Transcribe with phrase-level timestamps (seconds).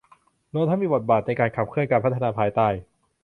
[0.53, 2.67] รวมทั้งมีบทบาทในการขับเคลื่อนการพัฒนาภายใต้